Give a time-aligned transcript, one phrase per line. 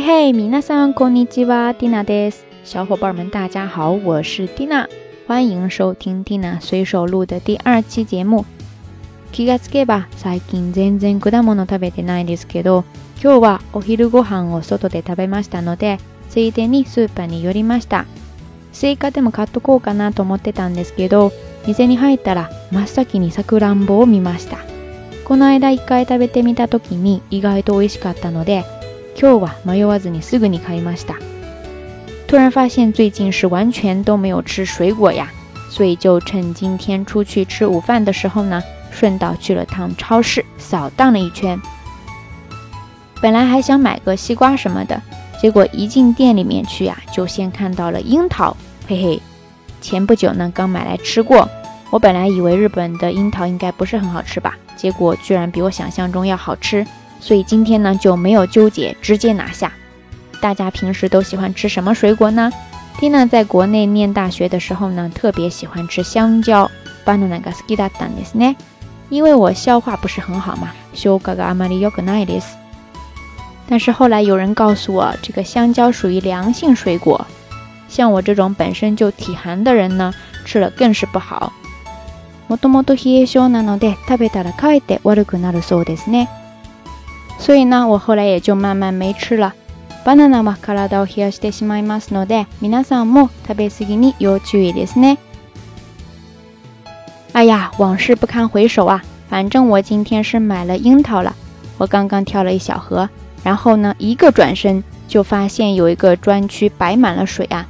[0.00, 2.46] 嘿嘿，米娜桑，こんにちは，蒂娜です。
[2.64, 4.88] 小伙伴们，大家好，我是蒂娜，
[5.26, 8.44] 欢迎收听蒂娜随手录的第二期节目。
[9.32, 12.84] 気がつけば、最近全然果物食べてないですけど、
[13.20, 15.98] 今日はお昼ご飯を外で食べましたので、
[16.30, 18.04] ついでにスーパーに寄りました。
[18.72, 21.32] スイカでも買っとこうかなと思ってたんですけど、
[21.66, 24.58] 店に入ったら真っ先にさくらんぼを見ました。
[25.24, 28.64] この間一回食べてみた時に意外と美味しかったので、
[29.17, 31.15] 今日は迷わずにすぐに買いました。
[32.27, 35.27] 突然发现最近是完全都没有吃水果呀，
[35.69, 38.61] 所以就趁今天出去吃午饭的时候呢，
[38.91, 41.59] 顺道去了趟超市扫荡了一圈。
[43.21, 44.99] 本来还想买个西瓜什么的，
[45.39, 48.57] 结果一进店里面去呀，就先看到了樱桃。
[48.87, 49.21] 嘿嘿，
[49.79, 51.47] 前不久呢刚买来吃过。
[51.91, 56.83] 我本来以为日本的樱桃应该不是很好吃吧，结果居然比我想象中要好吃。
[57.19, 59.71] 所以今天呢就没有纠结，直接拿下。
[60.41, 62.51] 大家平时都喜欢吃什么水果呢？
[62.99, 66.69] Tina 在国内念大学的时候呢，特别喜欢吃香蕉。
[67.05, 68.55] banana ga ski da dan des ne，
[69.09, 70.71] 因为我消化不是很好嘛。
[70.93, 72.43] 修嘎嘎 amari yoga nides。
[73.67, 77.25] 但是后来有人告诉我，这个香蕉属于凉性水果，
[77.87, 80.13] 像我这种本身就体寒的人呢，
[80.45, 81.51] 吃了更是不好。
[82.49, 86.27] もともと冷え性なので食べたらかえって悪くなるそうですね。
[87.39, 89.53] 所以呢，我后来也就慢慢没吃了。
[90.05, 95.17] banana は体を冷やしてしまいますので、皆さんも食べ過ぎに要注意ですね。
[97.31, 99.01] 哎呀，往事不堪回首啊！
[99.29, 101.33] 反正我今天是买了樱桃了，
[101.77, 103.09] 我刚刚挑了一小盒，
[103.43, 107.65] 然后呢，一个转身就发现有一个专区摆满了水啊，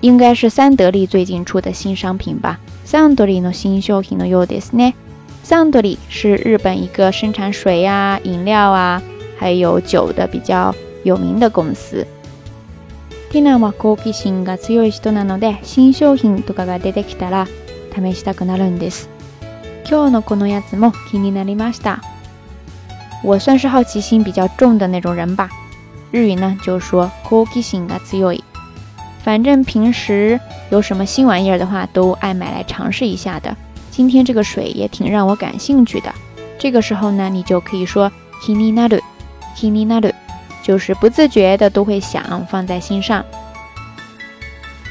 [0.00, 2.58] 应该是三得利最近出的新商品吧。
[2.84, 4.94] 三得利の新商品のようですね。
[5.44, 9.02] 桑德里是日本一个生产水呀、饮料啊，
[9.38, 12.06] 还有酒的比较有名的公司。
[13.32, 17.46] ティナは好奇心が強い人なので、新商品とかが出てきたら
[17.94, 19.08] 試したくなるんです。
[19.88, 22.00] 今日のこのやつも気になりました。
[23.22, 25.48] 我算是好奇心比较重的那种人吧。
[26.10, 28.42] 日语呢就说好奇心が強い。
[29.24, 33.56] 反正平时有什么新玩意儿的话，都爱买来尝试一下的。
[33.95, 36.13] 今天这个水也挺让我感兴趣的。
[36.59, 38.11] 这个时候呢，你就可以说
[38.43, 40.11] “kini naru”，kini naru，
[40.61, 43.23] 就是不自觉的都会想放在心上。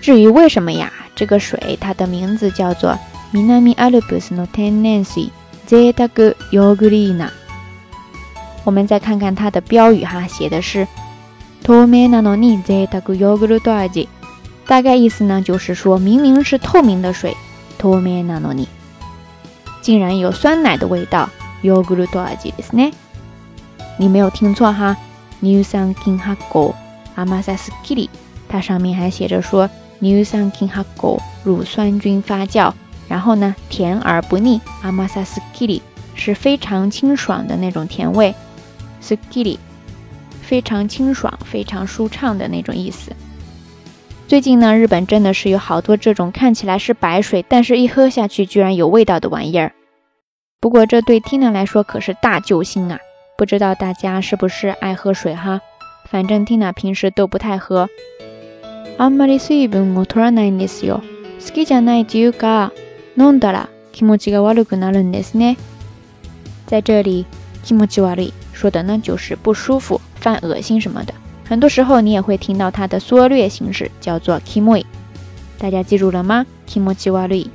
[0.00, 0.92] 至于为什么呀？
[1.14, 2.98] 这个水它的名字叫做
[3.32, 5.30] “minami alibus no t e n a n c i
[5.68, 7.28] zeta go yogurina”。
[8.64, 10.88] 我们再看看它的标语哈，写的是
[11.62, 14.08] “to me nani o n zeta go yoguru daji”，
[14.66, 17.36] 大概意思呢就是说明明是透明的水
[17.78, 18.66] ，to me nani n o。
[19.81, 21.29] 竟然有酸奶的味道，
[21.61, 22.93] yogurt 味ですね。
[23.97, 24.97] 你没有听错哈，
[25.39, 26.73] new san king hakko
[27.15, 28.09] amasa skiri，
[28.47, 32.73] 它上面还写着说 new san king hakko 乳酸菌发酵，
[33.07, 35.81] 然后呢甜而不腻，amasa skiri
[36.15, 38.33] 是非常清爽的那种甜味，
[39.01, 39.57] skiri
[40.41, 43.11] 非常清爽、非常舒畅的那种意思。
[44.27, 49.73] 最近呢，日本真的是有好多这种看起来是白水，但是一喝下去居然有味道的玩意儿。
[50.59, 52.97] 不过这对 Tina 来说可是大救星啊！
[53.37, 55.61] 不知道大家是不是爱喝水哈？
[56.09, 57.89] 反正 Tina 平时都不太喝。
[58.97, 61.01] あんまり水分を取らないんですよ。
[61.39, 62.71] 好きじゃないというか、
[63.17, 65.57] 飲んだら気持ちが悪くなるんですね。
[66.67, 67.25] 在这里，
[67.63, 71.13] 気持ち悪い说的呢就是不舒服、犯恶心什么的。
[71.48, 74.84] 很多时候你也会听到它的缩略形式叫做 k i m o i
[75.58, 77.50] 大家记住了吗 k i m o c h i w a i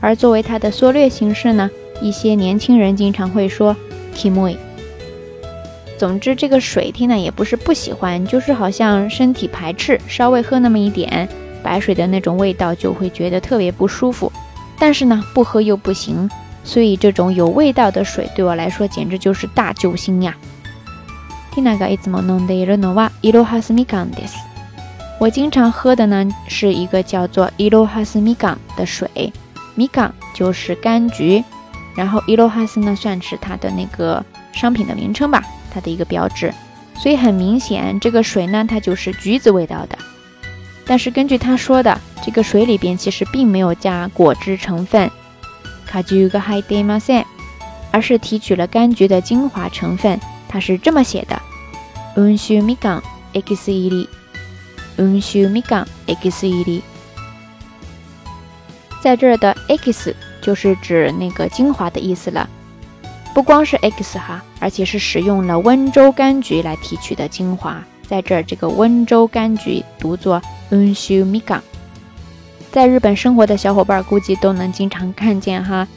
[0.00, 1.68] 而作为它的缩略形式呢，
[2.00, 3.76] 一些年轻人经常会说
[4.14, 4.56] k i m o i
[5.98, 11.28] 总之，这个水听了也不是不喜欢，就是好像身体排斥，稍微喝那么一点
[11.62, 14.30] 白水的那种味道就会觉得特别不舒服。
[14.78, 16.30] 但是呢，不喝又不行，
[16.64, 20.34] 所以这种有味道的水对我来说简直就是大救星呀。
[21.53, 24.35] Tina がいつも飲んでいるのはイロハスみかんです。
[25.19, 29.31] 我经常喝的呢是一个叫做イロハスみかん的水，
[29.77, 31.43] みかん就是柑橘，
[31.95, 36.51] 然后イロハス呢算是它的那个商品的名称吧，它的一个標誌。
[36.95, 39.97] 所以很明显，这个水呢它就是橘子味道的。
[40.85, 45.09] 但是根据他说的，这个水里边其实并没有加果汁成分，
[45.91, 47.25] 果汁が入っていません，
[47.91, 50.19] 而是提取了柑橘的精华成分。
[50.47, 51.41] 它是这么写的。
[52.15, 54.07] 温州みかん X 入り，
[54.97, 56.81] 温州みかん X 入り，
[59.01, 62.47] 在这儿的 X 就是指那个精华的意思了。
[63.33, 70.39] 不光是 X 哈，而且是使用了温州柑橘来提取的精华， 在这儿这个温州柑橘读作
[70.69, 71.61] unshu mikan，
[72.71, 75.87] 在日本生活的小伙伴估计都能经常看见哈，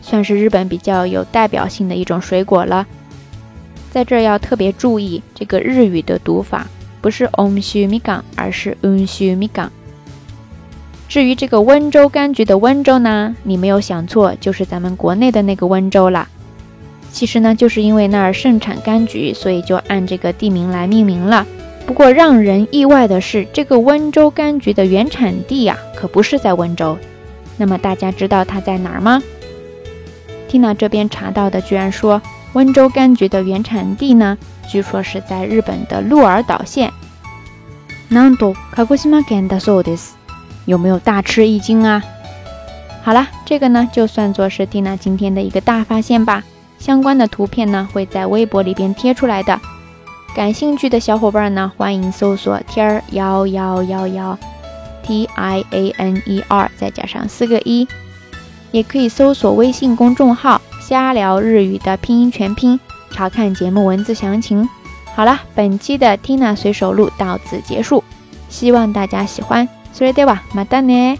[0.00, 2.86] 算是日本比较有代表性的一种水果了。
[3.93, 6.65] 在这儿要特别注意这个日语的读法，
[6.99, 9.67] 不是 o m h u m i ga，而是 u s h u m i ga。
[11.07, 16.27] 至于这个温州柑橘的温州呢，你没有想错，就是咱们国内的那个温州啦。
[17.11, 21.45] 其实呢，就是因为那儿盛产柑橘，所以就按这个地名来命名了。
[21.85, 26.97] 不过让人意外的是，这个温州柑橘的原产地啊，可不是在温州。
[27.57, 29.21] 那么大家知道它在哪儿吗
[30.49, 32.19] ？Tina 这边查到的居然说。
[32.52, 34.36] 温州柑橘的原产地呢，
[34.68, 36.92] 据说是在日本的鹿儿岛县。
[38.10, 40.12] なんと鹿児島県だそうです。
[40.64, 42.02] 有没有大吃一惊啊？
[43.02, 46.42] 好了，这个呢，就算作是 Tina 今天的一个大发现吧。
[46.78, 49.58] 相关的图片呢，会在微博里边贴出来的。
[50.34, 54.38] 感兴趣的小伙伴呢，欢迎搜索天儿幺幺幺幺，
[55.02, 57.88] T I A N E R，再加上四个一，
[58.70, 62.78] 也可以搜索微信公众号“ 瞎聊日语”的拼音全拼，
[63.10, 64.68] 查看节目文字详情。
[65.14, 68.04] 好了，本期的 Tina 随手录到此结束，
[68.48, 69.68] 希望大家喜欢。
[69.92, 71.18] それではまたね。